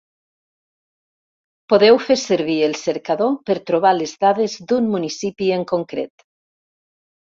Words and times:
Podeu 1.73 1.99
fer 2.07 2.17
servir 2.23 2.57
el 2.69 2.75
cercador 2.81 3.37
per 3.51 3.59
trobar 3.71 3.95
les 4.01 4.17
dades 4.29 4.59
d’un 4.69 4.93
municipi 4.99 5.55
en 5.63 5.71
concret. 5.77 6.31